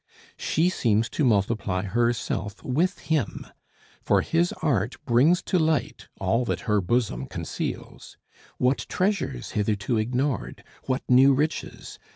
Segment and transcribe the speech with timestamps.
[0.35, 3.45] She seems to multiply herself with him,
[4.01, 8.17] for his art brings to light all that her bosom conceals.
[8.57, 10.63] What treasures hitherto ignored!
[10.87, 11.99] What new riches!